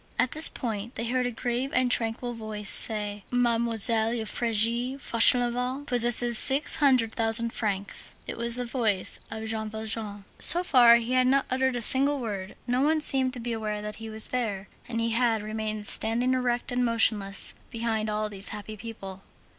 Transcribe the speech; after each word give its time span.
64 0.17 0.23
At 0.23 0.31
this 0.31 0.49
point 0.49 0.95
they 0.95 1.05
heard 1.05 1.27
a 1.27 1.31
grave 1.31 1.69
and 1.73 1.91
tranquil 1.91 2.33
voice 2.33 2.71
say: 2.71 3.23
"Mademoiselle 3.29 4.15
Euphrasie 4.15 4.97
Fauchelevent 4.97 5.85
possesses 5.85 6.39
six 6.39 6.77
hundred 6.77 7.13
thousand 7.13 7.51
francs." 7.53 8.15
It 8.25 8.35
was 8.35 8.55
the 8.55 8.65
voice 8.65 9.19
of 9.29 9.47
Jean 9.47 9.69
Valjean. 9.69 10.23
So 10.39 10.63
far 10.63 10.95
he 10.95 11.11
had 11.11 11.27
not 11.27 11.45
uttered 11.51 11.75
a 11.75 11.81
single 11.81 12.17
word, 12.19 12.55
no 12.65 12.81
one 12.81 13.01
seemed 13.01 13.33
to 13.35 13.39
be 13.39 13.53
aware 13.53 13.79
that 13.83 13.97
he 13.97 14.09
was 14.09 14.29
there, 14.29 14.67
and 14.89 14.99
he 14.99 15.11
had 15.11 15.43
remained 15.43 15.85
standing 15.85 16.33
erect 16.33 16.71
and 16.71 16.83
motionless, 16.83 17.53
behind 17.69 18.09
all 18.09 18.27
these 18.27 18.49
happy 18.49 18.75
people. 18.75 19.21